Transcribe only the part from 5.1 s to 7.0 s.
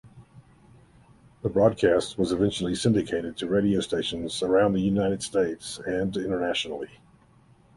States and internationally.